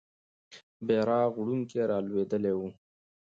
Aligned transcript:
بیرغ 0.85 1.31
وړونکی 1.39 1.79
رالوېدلی 1.89 2.53
وو. 2.55 2.67